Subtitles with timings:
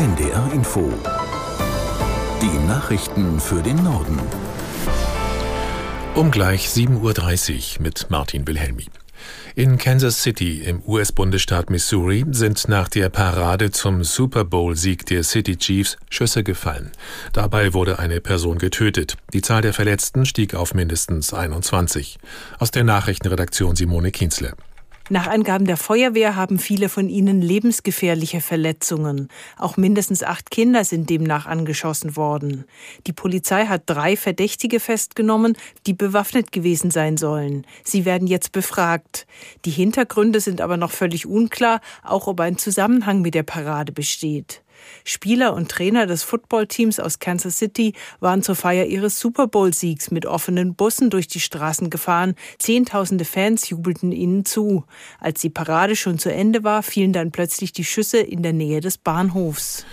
[0.00, 0.90] NDR Info.
[2.40, 4.18] Die Nachrichten für den Norden.
[6.14, 8.86] Um gleich 7.30 Uhr mit Martin Wilhelmi.
[9.56, 15.58] In Kansas City im US-Bundesstaat Missouri sind nach der Parade zum Super Bowl-Sieg der City
[15.58, 16.92] Chiefs Schüsse gefallen.
[17.34, 19.18] Dabei wurde eine Person getötet.
[19.34, 22.18] Die Zahl der Verletzten stieg auf mindestens 21.
[22.58, 24.54] Aus der Nachrichtenredaktion Simone Kienzle.
[25.12, 29.26] Nach Angaben der Feuerwehr haben viele von ihnen lebensgefährliche Verletzungen.
[29.58, 32.64] Auch mindestens acht Kinder sind demnach angeschossen worden.
[33.08, 37.66] Die Polizei hat drei Verdächtige festgenommen, die bewaffnet gewesen sein sollen.
[37.82, 39.26] Sie werden jetzt befragt.
[39.64, 44.62] Die Hintergründe sind aber noch völlig unklar, auch ob ein Zusammenhang mit der Parade besteht.
[45.04, 50.26] Spieler und Trainer des Footballteams aus Kansas City waren zur Feier ihres Super Bowl-Siegs mit
[50.26, 52.34] offenen Bussen durch die Straßen gefahren.
[52.58, 54.84] Zehntausende Fans jubelten ihnen zu.
[55.18, 58.80] Als die Parade schon zu Ende war, fielen dann plötzlich die Schüsse in der Nähe
[58.80, 59.84] des Bahnhofs.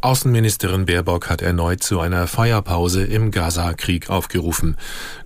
[0.00, 4.76] Außenministerin Baerbock hat erneut zu einer Feuerpause im Gaza-Krieg aufgerufen.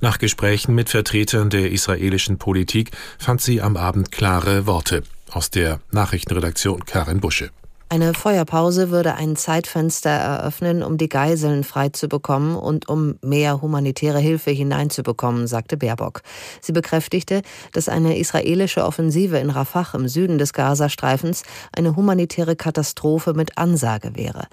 [0.00, 5.02] Nach Gesprächen mit Vertretern der israelischen Politik fand sie am Abend klare Worte.
[5.30, 7.50] Aus der Nachrichtenredaktion Karin Busche.
[7.92, 14.52] Eine Feuerpause würde ein Zeitfenster eröffnen, um die Geiseln freizubekommen und um mehr humanitäre Hilfe
[14.52, 16.22] hineinzubekommen, sagte Baerbock.
[16.60, 23.34] Sie bekräftigte, dass eine israelische Offensive in Rafah im Süden des Gazastreifens eine humanitäre Katastrophe
[23.34, 24.47] mit Ansage wäre.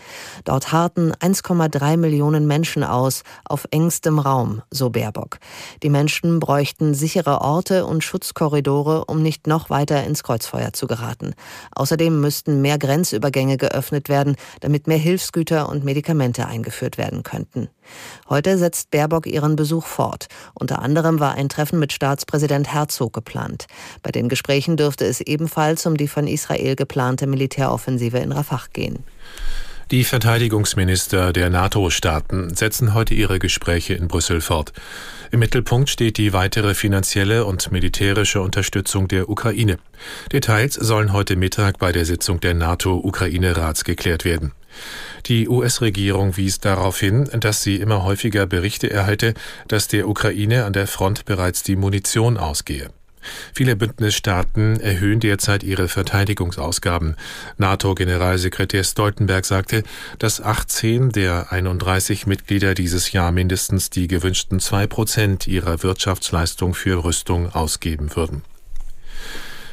[0.44, 5.38] Dort harten 1,3 Millionen Menschen aus, auf engstem Raum, so Baerbock.
[5.84, 11.36] Die Menschen bräuchten sichere Orte und Schutzkorridore, um nicht noch weiter ins Kreuzfeuer zu geraten.
[11.76, 17.70] Außerdem müssten mehr Grenzübergänge Grenzübergänge geöffnet werden, damit mehr Hilfsgüter und Medikamente eingeführt werden könnten.
[18.30, 20.28] Heute setzt Baerbock ihren Besuch fort.
[20.54, 23.68] Unter anderem war ein Treffen mit Staatspräsident Herzog geplant.
[24.04, 29.04] Bei den Gesprächen dürfte es ebenfalls um die von Israel geplante Militäroffensive in Rafah gehen.
[29.90, 34.74] Die Verteidigungsminister der NATO-Staaten setzen heute ihre Gespräche in Brüssel fort.
[35.32, 39.78] Im Mittelpunkt steht die weitere finanzielle und militärische Unterstützung der Ukraine.
[40.34, 44.52] Details sollen heute Mittag bei der Sitzung der NATO-Ukraine-Rats geklärt werden.
[45.28, 49.36] Die US-Regierung wies darauf hin, dass sie immer häufiger Berichte erhalte,
[49.70, 52.90] dass der Ukraine an der Front bereits die Munition ausgehe.
[53.54, 57.16] Viele Bündnisstaaten erhöhen derzeit ihre Verteidigungsausgaben.
[57.58, 59.84] NATO-Generalsekretär Stoltenberg sagte,
[60.20, 67.04] dass 18 der 31 Mitglieder dieses Jahr mindestens die gewünschten zwei Prozent ihrer Wirtschaftsleistung für
[67.04, 68.44] Rüstung ausgeben würden.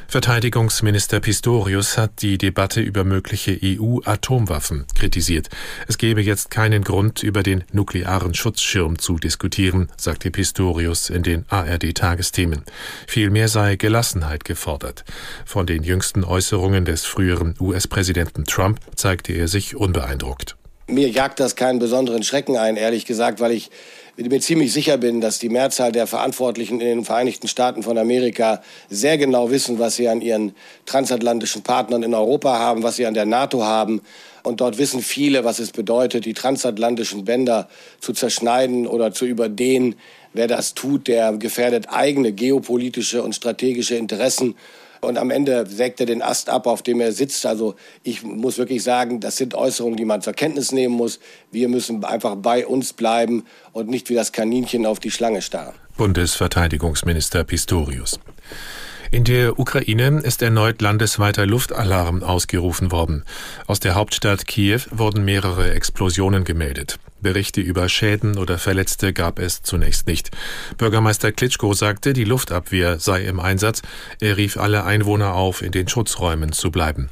[0.07, 5.49] Verteidigungsminister Pistorius hat die Debatte über mögliche EU-Atomwaffen kritisiert.
[5.87, 11.45] Es gebe jetzt keinen Grund, über den nuklearen Schutzschirm zu diskutieren, sagte Pistorius in den
[11.49, 12.63] ARD-Tagesthemen.
[13.07, 15.03] Vielmehr sei Gelassenheit gefordert.
[15.45, 20.55] Von den jüngsten Äußerungen des früheren US-Präsidenten Trump zeigte er sich unbeeindruckt.
[20.87, 23.71] Mir jagt das keinen besonderen Schrecken ein, ehrlich gesagt, weil ich
[24.17, 28.61] mir ziemlich sicher bin, dass die Mehrzahl der Verantwortlichen in den Vereinigten Staaten von Amerika
[28.89, 30.55] sehr genau wissen, was sie an ihren
[30.85, 34.01] transatlantischen Partnern in Europa haben, was sie an der NATO haben.
[34.43, 37.67] Und dort wissen viele, was es bedeutet, die transatlantischen Bänder
[37.99, 39.95] zu zerschneiden oder zu überdehnen.
[40.33, 44.55] Wer das tut, der gefährdet eigene geopolitische und strategische Interessen
[45.01, 47.45] und am Ende sägt er den Ast ab, auf dem er sitzt.
[47.45, 51.19] Also ich muss wirklich sagen, das sind Äußerungen, die man zur Kenntnis nehmen muss.
[51.51, 55.75] Wir müssen einfach bei uns bleiben und nicht wie das Kaninchen auf die Schlange starren.
[55.97, 58.19] Bundesverteidigungsminister Pistorius.
[59.11, 63.23] In der Ukraine ist erneut landesweiter Luftalarm ausgerufen worden.
[63.67, 66.97] Aus der Hauptstadt Kiew wurden mehrere Explosionen gemeldet.
[67.21, 70.31] Berichte über Schäden oder Verletzte gab es zunächst nicht.
[70.77, 73.81] Bürgermeister Klitschko sagte, die Luftabwehr sei im Einsatz.
[74.19, 77.09] Er rief alle Einwohner auf, in den Schutzräumen zu bleiben.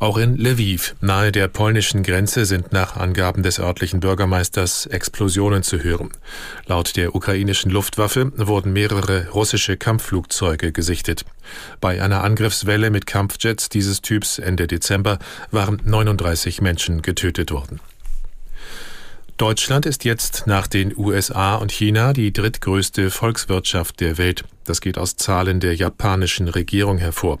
[0.00, 5.82] Auch in Lviv, nahe der polnischen Grenze, sind nach Angaben des örtlichen Bürgermeisters Explosionen zu
[5.82, 6.10] hören.
[6.66, 11.24] Laut der ukrainischen Luftwaffe wurden mehrere russische Kampfflugzeuge gesichtet.
[11.80, 15.18] Bei einer Angriffswelle mit Kampfjets dieses Typs Ende Dezember
[15.50, 17.80] waren 39 Menschen getötet worden.
[19.38, 24.42] Deutschland ist jetzt nach den USA und China die drittgrößte Volkswirtschaft der Welt.
[24.64, 27.38] Das geht aus Zahlen der japanischen Regierung hervor.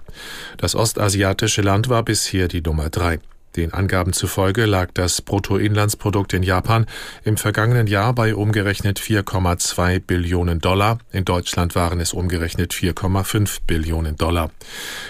[0.58, 3.18] Das ostasiatische Land war bisher die Nummer drei.
[3.56, 6.86] Den Angaben zufolge lag das Bruttoinlandsprodukt in Japan
[7.24, 10.98] im vergangenen Jahr bei umgerechnet 4,2 Billionen Dollar.
[11.10, 14.52] In Deutschland waren es umgerechnet 4,5 Billionen Dollar.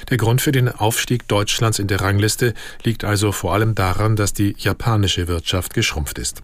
[0.08, 4.32] Der Grund für den Aufstieg Deutschlands in der Rangliste liegt also vor allem daran, dass
[4.32, 6.43] die japanische Wirtschaft geschrumpft ist.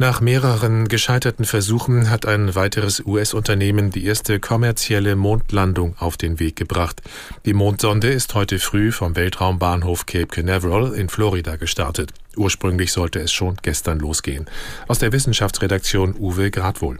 [0.00, 6.54] Nach mehreren gescheiterten Versuchen hat ein weiteres US-Unternehmen die erste kommerzielle Mondlandung auf den Weg
[6.54, 7.02] gebracht.
[7.44, 12.12] Die Mondsonde ist heute früh vom Weltraumbahnhof Cape Canaveral in Florida gestartet.
[12.36, 14.46] Ursprünglich sollte es schon gestern losgehen.
[14.86, 16.98] Aus der Wissenschaftsredaktion Uwe Gradwohl.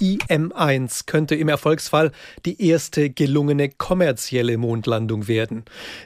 [0.00, 2.12] IM-1 könnte im Erfolgsfall
[2.44, 5.64] die erste gelungene kommerzielle Mondlandung werden.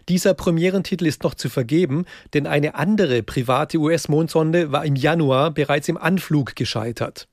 [0.08, 2.04] Dieser Premierentitel ist noch zu vergeben,
[2.34, 7.28] denn eine andere private US-Mondsonde war im Januar bereits im Anflug gescheitert.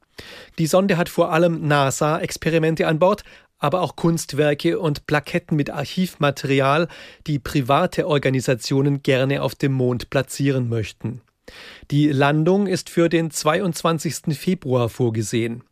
[0.57, 3.23] Die Sonde hat vor allem NASA-Experimente an Bord,
[3.57, 6.87] aber auch Kunstwerke und Plaketten mit Archivmaterial,
[7.27, 11.21] die private Organisationen gerne auf dem Mond platzieren möchten.
[11.91, 14.37] Die Landung ist für den 22.
[14.37, 15.63] Februar vorgesehen.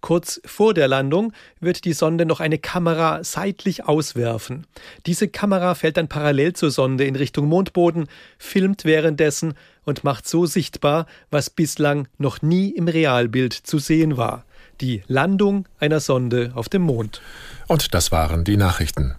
[0.00, 4.66] Kurz vor der Landung wird die Sonde noch eine Kamera seitlich auswerfen.
[5.06, 8.06] Diese Kamera fällt dann parallel zur Sonde in Richtung Mondboden,
[8.38, 9.54] filmt währenddessen
[9.84, 14.44] und macht so sichtbar, was bislang noch nie im Realbild zu sehen war.
[14.80, 17.20] Die Landung einer Sonde auf dem Mond.
[17.66, 19.16] Und das waren die Nachrichten.